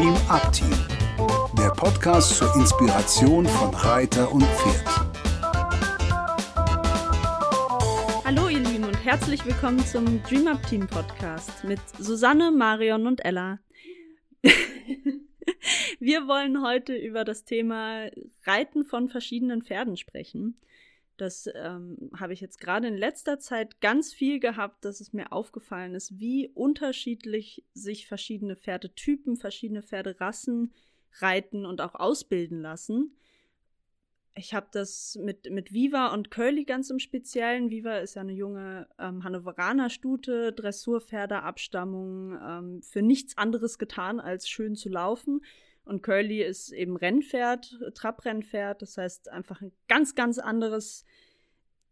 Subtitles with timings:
[0.00, 0.72] Dream Up Team,
[1.58, 4.86] der Podcast zur Inspiration von Reiter und Pferd.
[8.24, 13.22] Hallo ihr Lieben und herzlich willkommen zum Dream Up Team Podcast mit Susanne, Marion und
[13.22, 13.58] Ella.
[16.00, 18.06] Wir wollen heute über das Thema
[18.46, 20.58] Reiten von verschiedenen Pferden sprechen.
[21.20, 25.32] Das ähm, habe ich jetzt gerade in letzter Zeit ganz viel gehabt, dass es mir
[25.32, 30.72] aufgefallen ist, wie unterschiedlich sich verschiedene Pferdetypen, verschiedene Pferderassen
[31.18, 33.14] reiten und auch ausbilden lassen.
[34.34, 37.68] Ich habe das mit, mit Viva und Curly ganz im Speziellen.
[37.68, 44.48] Viva ist ja eine junge ähm, Hannoveraner Stute, Dressurpferdeabstammung, ähm, für nichts anderes getan, als
[44.48, 45.42] schön zu laufen.
[45.84, 48.82] Und Curly ist eben Rennpferd, Trabrennpferd.
[48.82, 51.04] Das heißt einfach ein ganz, ganz anderes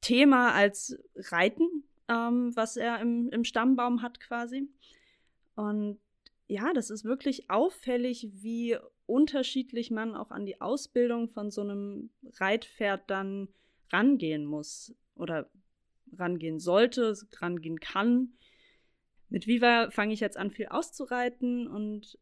[0.01, 4.69] Thema als Reiten, ähm, was er im, im Stammbaum hat quasi.
[5.57, 5.99] Und
[6.47, 12.11] ja, das ist wirklich auffällig, wie unterschiedlich man auch an die Ausbildung von so einem
[12.39, 13.49] Reitpferd dann
[13.91, 15.51] rangehen muss oder
[16.17, 18.33] rangehen sollte, rangehen kann.
[19.29, 22.19] Mit Viva fange ich jetzt an, viel auszureiten und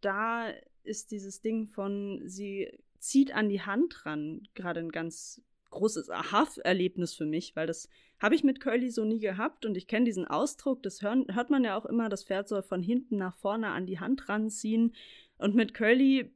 [0.00, 0.52] da
[0.86, 7.14] ist dieses Ding von, sie zieht an die Hand ran, gerade ein ganz großes Aha-Erlebnis
[7.14, 10.26] für mich, weil das habe ich mit Curly so nie gehabt und ich kenne diesen
[10.26, 13.68] Ausdruck, das hören, hört man ja auch immer, das Pferd soll von hinten nach vorne
[13.68, 14.94] an die Hand ranziehen
[15.38, 16.32] und mit Curly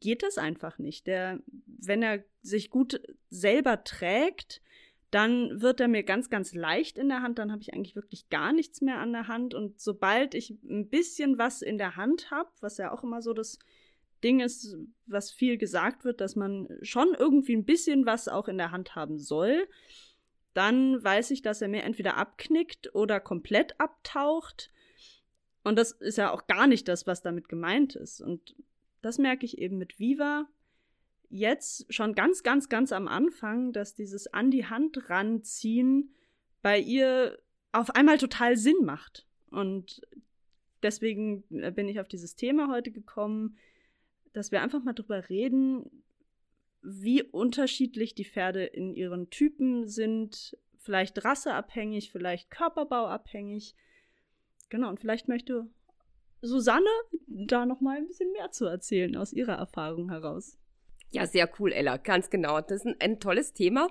[0.00, 1.06] geht das einfach nicht.
[1.06, 4.60] Der, wenn er sich gut selber trägt,
[5.10, 7.38] dann wird er mir ganz, ganz leicht in der Hand.
[7.38, 9.54] Dann habe ich eigentlich wirklich gar nichts mehr an der Hand.
[9.54, 13.32] Und sobald ich ein bisschen was in der Hand habe, was ja auch immer so
[13.32, 13.58] das
[14.24, 18.58] Ding ist, was viel gesagt wird, dass man schon irgendwie ein bisschen was auch in
[18.58, 19.68] der Hand haben soll,
[20.54, 24.70] dann weiß ich, dass er mir entweder abknickt oder komplett abtaucht.
[25.62, 28.20] Und das ist ja auch gar nicht das, was damit gemeint ist.
[28.20, 28.56] Und
[29.02, 30.46] das merke ich eben mit Viva
[31.28, 36.14] jetzt schon ganz, ganz, ganz am Anfang, dass dieses an die Hand ranziehen
[36.62, 37.38] bei ihr
[37.72, 39.26] auf einmal total Sinn macht.
[39.50, 40.00] Und
[40.82, 43.58] deswegen bin ich auf dieses Thema heute gekommen,
[44.34, 46.04] dass wir einfach mal drüber reden,
[46.82, 53.74] wie unterschiedlich die Pferde in ihren Typen sind, vielleicht rasseabhängig, vielleicht körperbauabhängig.
[54.68, 55.66] Genau, und vielleicht möchte
[56.42, 56.90] Susanne
[57.26, 60.58] da noch mal ein bisschen mehr zu erzählen aus ihrer Erfahrung heraus.
[61.14, 62.60] Ja, sehr cool, Ella, ganz genau.
[62.60, 63.86] Das ist ein, ein, tolles Thema.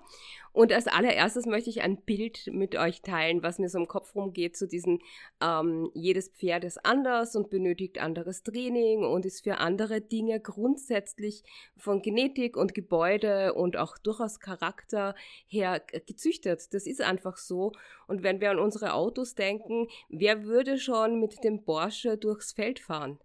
[0.51, 4.13] Und als allererstes möchte ich ein Bild mit euch teilen, was mir so im Kopf
[4.13, 4.99] rumgeht zu diesem,
[5.41, 11.45] ähm, jedes Pferd ist anders und benötigt anderes Training und ist für andere Dinge grundsätzlich
[11.77, 15.15] von Genetik und Gebäude und auch durchaus Charakter
[15.47, 16.73] her gezüchtet.
[16.73, 17.71] Das ist einfach so.
[18.05, 22.79] Und wenn wir an unsere Autos denken, wer würde schon mit dem Porsche durchs Feld
[22.79, 23.17] fahren?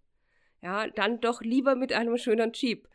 [0.62, 2.88] Ja, dann doch lieber mit einem schönen Jeep.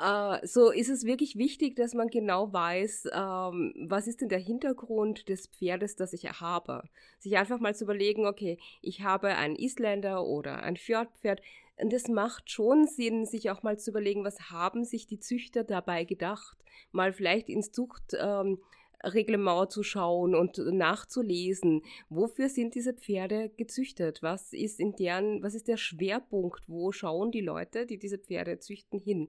[0.00, 4.38] Äh, so ist es wirklich wichtig, dass man genau weiß, ähm, was ist denn der
[4.38, 6.84] Hintergrund des Pferdes, das ich habe.
[7.18, 11.42] Sich einfach mal zu überlegen, okay, ich habe einen Isländer oder ein Fjordpferd.
[11.76, 15.64] Und es macht schon Sinn, sich auch mal zu überlegen, was haben sich die Züchter
[15.64, 16.56] dabei gedacht.
[16.92, 18.16] Mal vielleicht ins Zucht.
[18.20, 18.58] Ähm,
[19.04, 24.22] Reglement zu schauen und nachzulesen, wofür sind diese Pferde gezüchtet?
[24.22, 26.68] Was ist in deren, was ist der Schwerpunkt?
[26.68, 29.28] Wo schauen die Leute, die diese Pferde züchten, hin?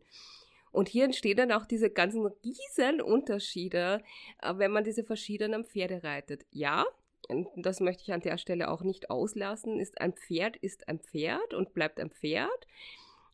[0.72, 4.02] Und hier entstehen dann auch diese ganzen riesen Unterschiede,
[4.42, 6.46] äh, wenn man diese verschiedenen Pferde reitet.
[6.52, 6.86] Ja,
[7.30, 11.00] und das möchte ich an der Stelle auch nicht auslassen, ist ein Pferd ist ein
[11.00, 12.68] Pferd und bleibt ein Pferd.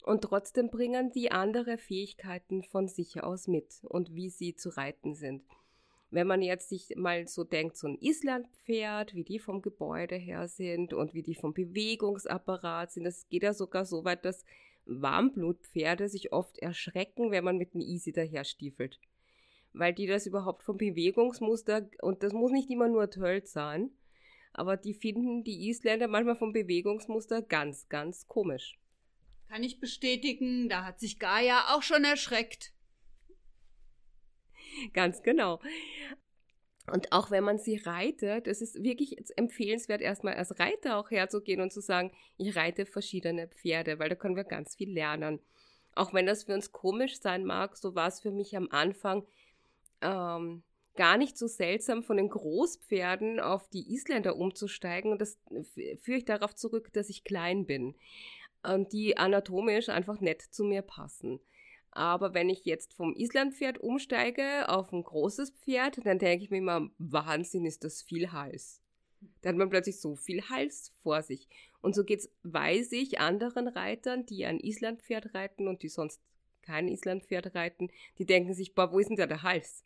[0.04, 5.16] Und trotzdem bringen die andere Fähigkeiten von sich aus mit und wie sie zu reiten
[5.16, 5.44] sind.
[6.12, 10.48] Wenn man jetzt sich mal so denkt, so ein Islandpferd, wie die vom Gebäude her
[10.48, 14.44] sind und wie die vom Bewegungsapparat sind, das geht ja sogar so weit, dass
[14.86, 19.00] Warmblutpferde sich oft erschrecken, wenn man mit einem Easy daher stiefelt.
[19.74, 23.92] Weil die das überhaupt vom Bewegungsmuster, und das muss nicht immer nur Tölt sein,
[24.52, 28.80] aber die finden die Isländer manchmal vom Bewegungsmuster ganz, ganz komisch.
[29.48, 32.74] Kann ich bestätigen, da hat sich Gaia auch schon erschreckt.
[34.94, 35.60] Ganz genau.
[36.92, 41.62] Und auch wenn man sie reitet, es ist wirklich empfehlenswert, erstmal als Reiter auch herzugehen
[41.62, 45.40] und zu sagen, ich reite verschiedene Pferde, weil da können wir ganz viel lernen.
[45.96, 49.24] Auch wenn das für uns komisch sein mag, so war es für mich am Anfang
[50.02, 50.64] ähm,
[50.96, 55.12] gar nicht so seltsam, von den Großpferden auf die Isländer umzusteigen.
[55.12, 55.38] Und das
[56.02, 57.96] führe ich darauf zurück, dass ich klein bin
[58.64, 61.40] und die anatomisch einfach nett zu mir passen.
[61.92, 66.58] Aber wenn ich jetzt vom Islandpferd umsteige auf ein großes Pferd, dann denke ich mir
[66.58, 68.82] immer, Wahnsinn, ist das viel Hals.
[69.42, 71.48] Da hat man plötzlich so viel Hals vor sich.
[71.82, 76.22] Und so geht's, weiß ich, anderen Reitern, die ein Islandpferd reiten und die sonst
[76.62, 79.84] kein Islandpferd reiten, die denken sich, boah, wo ist denn da der Hals?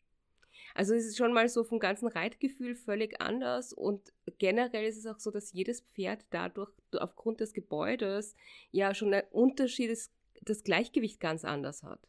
[0.75, 5.05] Also es ist schon mal so vom ganzen Reitgefühl völlig anders und generell ist es
[5.05, 8.35] auch so, dass jedes Pferd dadurch aufgrund des Gebäudes
[8.71, 10.11] ja schon ein Unterschied ist,
[10.49, 12.07] das Gleichgewicht ganz anders hat.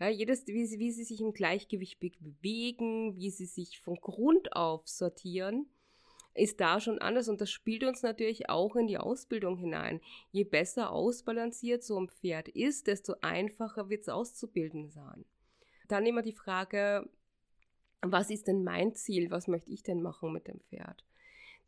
[0.00, 4.54] Ja, jedes, wie sie, wie sie sich im Gleichgewicht bewegen, wie sie sich von Grund
[4.54, 5.66] auf sortieren,
[6.34, 10.00] ist da schon anders und das spielt uns natürlich auch in die Ausbildung hinein.
[10.32, 15.24] Je besser ausbalanciert so ein Pferd ist, desto einfacher wird es auszubilden sein.
[15.86, 17.08] Dann immer die Frage,
[18.00, 19.30] was ist denn mein Ziel?
[19.30, 21.04] Was möchte ich denn machen mit dem Pferd?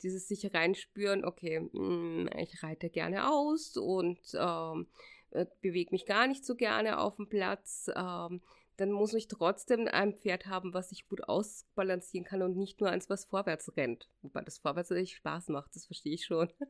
[0.02, 4.88] Dieses sich reinspüren, okay, mm, ich reite gerne aus und ähm,
[5.30, 7.90] äh, bewege mich gar nicht so gerne auf dem Platz.
[7.94, 8.40] Ähm,
[8.76, 12.90] dann muss ich trotzdem ein Pferd haben, was ich gut ausbalancieren kann und nicht nur
[12.90, 14.08] eins, was vorwärts rennt.
[14.22, 16.50] Wobei das vorwärts natürlich Spaß macht, das verstehe ich schon.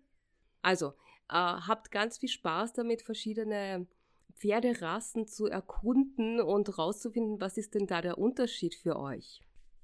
[0.63, 0.89] Also,
[1.29, 3.87] äh, habt ganz viel Spaß damit, verschiedene
[4.35, 9.43] Pferderassen zu erkunden und rauszufinden, was ist denn da der Unterschied für euch.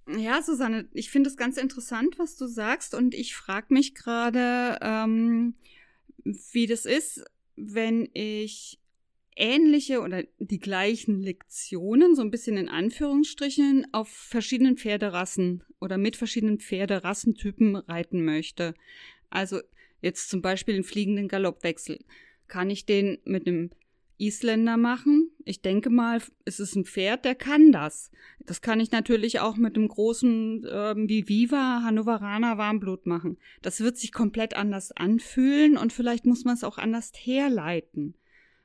[0.08, 2.94] Ja, Susanne, ich finde es ganz interessant, was du sagst.
[2.94, 5.54] Und ich frage mich gerade, ähm,
[6.24, 7.24] wie das ist,
[7.56, 8.78] wenn ich
[9.36, 16.16] ähnliche oder die gleichen Lektionen, so ein bisschen in Anführungsstrichen, auf verschiedenen Pferderassen oder mit
[16.16, 18.74] verschiedenen Pferderassentypen reiten möchte.
[19.30, 19.60] Also
[20.00, 22.04] jetzt zum Beispiel den fliegenden Galoppwechsel.
[22.48, 23.70] Kann ich den mit einem
[24.22, 25.30] Isländer machen.
[25.44, 28.12] Ich denke mal, es ist ein Pferd, der kann das.
[28.46, 33.36] Das kann ich natürlich auch mit einem großen äh, wie Viva Hannoveraner Warmblut machen.
[33.62, 38.14] Das wird sich komplett anders anfühlen und vielleicht muss man es auch anders herleiten.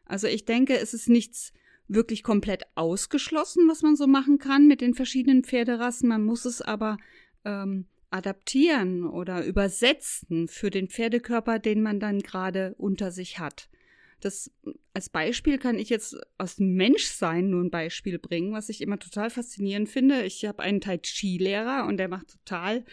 [0.06, 1.54] Also ich denke, es ist nichts
[1.88, 6.07] wirklich komplett ausgeschlossen, was man so machen kann mit den verschiedenen Pferderassen.
[6.07, 6.98] Man muss es aber
[7.45, 13.69] ähm, adaptieren oder übersetzen für den Pferdekörper, den man dann gerade unter sich hat.
[14.19, 14.52] Das
[14.94, 19.30] als Beispiel kann ich jetzt aus Menschsein nur ein Beispiel bringen, was ich immer total
[19.30, 20.24] faszinierend finde.
[20.24, 22.84] Ich habe einen Tai Chi-Lehrer und der macht total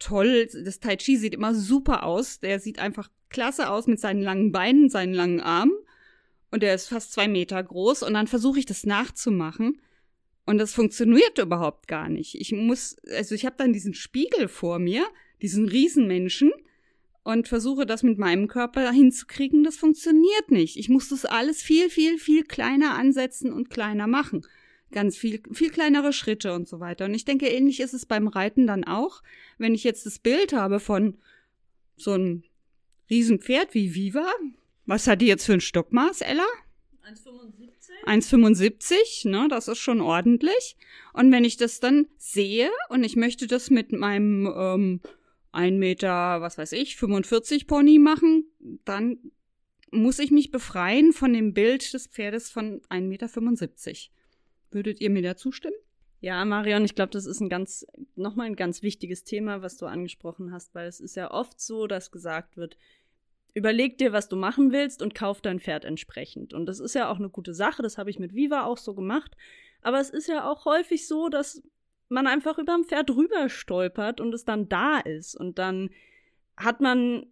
[0.00, 0.48] toll.
[0.64, 2.40] Das Tai Chi sieht immer super aus.
[2.40, 5.72] Der sieht einfach klasse aus mit seinen langen Beinen, seinen langen Armen.
[6.50, 8.02] Und der ist fast zwei Meter groß.
[8.02, 9.80] Und dann versuche ich das nachzumachen.
[10.44, 12.34] Und das funktioniert überhaupt gar nicht.
[12.40, 15.06] Ich muss, also ich habe dann diesen Spiegel vor mir,
[15.40, 16.52] diesen Riesenmenschen
[17.24, 20.76] und versuche das mit meinem Körper hinzukriegen, das funktioniert nicht.
[20.76, 24.46] Ich muss das alles viel, viel, viel kleiner ansetzen und kleiner machen.
[24.90, 27.06] Ganz viel, viel kleinere Schritte und so weiter.
[27.06, 29.22] Und ich denke, ähnlich ist es beim Reiten dann auch.
[29.56, 31.18] Wenn ich jetzt das Bild habe von
[31.96, 32.42] so einem
[33.08, 34.26] Riesenpferd wie Viva,
[34.84, 36.44] was hat die jetzt für ein Stockmaß, Ella?
[37.08, 37.72] 1,75.
[38.06, 40.76] 1,75, ne, das ist schon ordentlich.
[41.12, 45.00] Und wenn ich das dann sehe und ich möchte das mit meinem ähm,
[45.52, 48.46] ein Meter, was weiß ich, 45 Pony machen,
[48.84, 49.18] dann
[49.90, 53.96] muss ich mich befreien von dem Bild des Pferdes von 1,75 Meter.
[54.70, 55.76] Würdet ihr mir da zustimmen?
[56.20, 57.84] Ja, Marion, ich glaube, das ist ein ganz,
[58.14, 61.86] nochmal ein ganz wichtiges Thema, was du angesprochen hast, weil es ist ja oft so,
[61.86, 62.78] dass gesagt wird,
[63.54, 66.54] überleg dir, was du machen willst und kauf dein Pferd entsprechend.
[66.54, 68.94] Und das ist ja auch eine gute Sache, das habe ich mit Viva auch so
[68.94, 69.36] gemacht.
[69.82, 71.62] Aber es ist ja auch häufig so, dass
[72.12, 75.34] man einfach über dem Pferd rüber stolpert und es dann da ist.
[75.34, 75.90] Und dann
[76.56, 77.26] hat man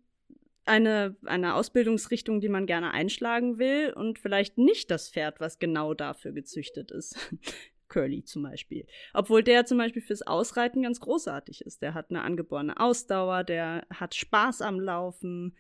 [0.65, 5.95] eine, eine Ausbildungsrichtung, die man gerne einschlagen will und vielleicht nicht das Pferd, was genau
[5.95, 7.17] dafür gezüchtet ist.
[7.89, 8.87] Curly zum Beispiel.
[9.13, 11.83] Obwohl der zum Beispiel fürs Ausreiten ganz großartig ist.
[11.83, 15.57] Der hat eine angeborene Ausdauer, der hat Spaß am Laufen.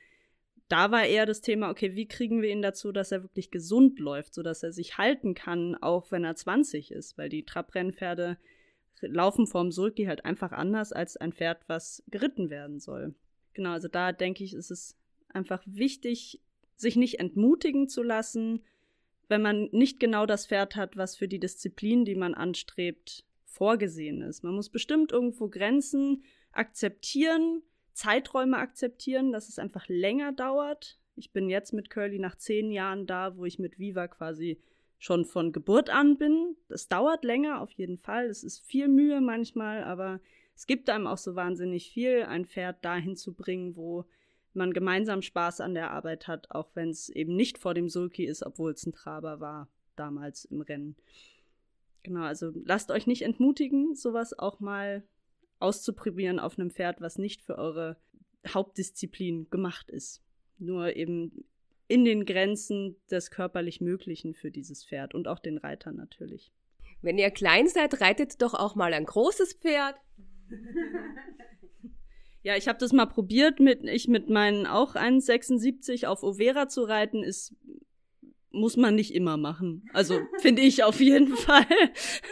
[0.68, 3.98] Da war eher das Thema, okay, wie kriegen wir ihn dazu, dass er wirklich gesund
[3.98, 8.38] läuft, sodass er sich halten kann, auch wenn er 20 ist, weil die Trabrennpferde
[9.00, 13.14] laufen vorm Sulki halt einfach anders als ein Pferd, was geritten werden soll.
[13.54, 14.96] Genau, also da denke ich, ist es
[15.28, 16.40] einfach wichtig,
[16.76, 18.62] sich nicht entmutigen zu lassen,
[19.28, 24.22] wenn man nicht genau das Pferd hat, was für die Disziplin, die man anstrebt, vorgesehen
[24.22, 24.42] ist.
[24.42, 30.98] Man muss bestimmt irgendwo Grenzen akzeptieren, Zeiträume akzeptieren, dass es einfach länger dauert.
[31.16, 34.60] Ich bin jetzt mit Curly nach zehn Jahren da, wo ich mit Viva quasi
[35.00, 36.56] schon von Geburt an bin.
[36.68, 38.26] Das dauert länger, auf jeden Fall.
[38.26, 40.20] Es ist viel Mühe manchmal, aber
[40.54, 44.04] es gibt einem auch so wahnsinnig viel, ein Pferd dahin zu bringen, wo
[44.52, 48.24] man gemeinsam Spaß an der Arbeit hat, auch wenn es eben nicht vor dem Sulki
[48.24, 50.96] ist, obwohl es ein Traber war damals im Rennen.
[52.02, 55.02] Genau, also lasst euch nicht entmutigen, sowas auch mal
[55.60, 57.96] auszuprobieren auf einem Pferd, was nicht für eure
[58.46, 60.22] Hauptdisziplin gemacht ist.
[60.58, 61.44] Nur eben
[61.90, 66.52] in den Grenzen des körperlich Möglichen für dieses Pferd und auch den Reiter natürlich.
[67.02, 69.96] Wenn ihr klein seid, reitet doch auch mal ein großes Pferd.
[72.42, 76.84] Ja, ich habe das mal probiert, mit ich mit meinen auch 1,76 auf Overa zu
[76.84, 77.54] reiten, ist
[78.52, 79.88] muss man nicht immer machen.
[79.92, 81.66] Also finde ich auf jeden Fall.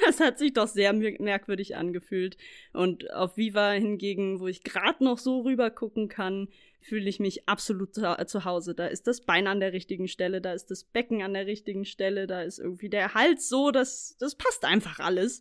[0.04, 2.36] Das hat sich doch sehr merkwürdig angefühlt.
[2.72, 6.48] Und auf Viva hingegen, wo ich gerade noch so rüber gucken kann,
[6.80, 8.74] fühle ich mich absolut zu Hause.
[8.74, 11.84] Da ist das Bein an der richtigen Stelle, da ist das Becken an der richtigen
[11.84, 15.40] Stelle, da ist irgendwie der Hals so, das, das passt einfach alles.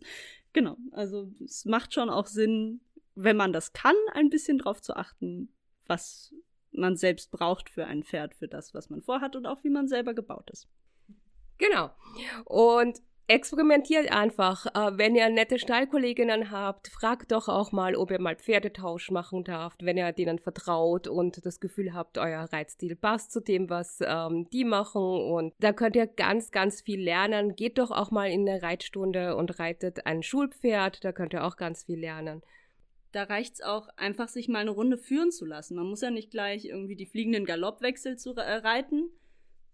[0.52, 2.80] Genau, also es macht schon auch Sinn,
[3.14, 5.52] wenn man das kann, ein bisschen drauf zu achten,
[5.86, 6.34] was
[6.72, 9.88] man selbst braucht für ein Pferd, für das, was man vorhat und auch wie man
[9.88, 10.68] selber gebaut ist.
[11.58, 11.90] Genau.
[12.44, 14.66] Und experimentiert einfach.
[14.66, 19.44] Äh, wenn ihr nette Stallkolleginnen habt, fragt doch auch mal, ob ihr mal Pferdetausch machen
[19.44, 23.98] darf, wenn ihr denen vertraut und das Gefühl habt, euer Reitstil passt zu dem, was
[24.00, 25.02] ähm, die machen.
[25.02, 27.54] Und da könnt ihr ganz, ganz viel lernen.
[27.54, 31.04] Geht doch auch mal in eine Reitstunde und reitet ein Schulpferd.
[31.04, 32.42] Da könnt ihr auch ganz viel lernen
[33.12, 35.76] da reicht es auch einfach, sich mal eine Runde führen zu lassen.
[35.76, 39.10] Man muss ja nicht gleich irgendwie die fliegenden Galoppwechsel zu äh, reiten.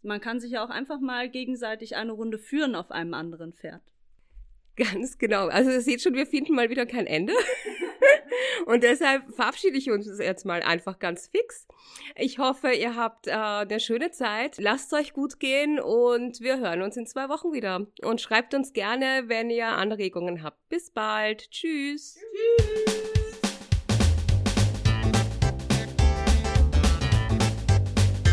[0.02, 3.82] Man kann sich ja auch einfach mal gegenseitig eine Runde führen auf einem anderen Pferd.
[4.76, 5.46] Ganz genau.
[5.48, 7.32] Also ihr seht schon, wir finden mal wieder kein Ende.
[8.66, 11.66] Und deshalb verabschiede ich uns jetzt mal einfach ganz fix.
[12.16, 14.56] Ich hoffe, ihr habt äh, eine schöne Zeit.
[14.58, 17.86] Lasst euch gut gehen und wir hören uns in zwei Wochen wieder.
[18.02, 20.68] Und schreibt uns gerne, wenn ihr Anregungen habt.
[20.68, 21.50] Bis bald.
[21.50, 22.18] Tschüss.
[22.56, 23.03] Tschüss.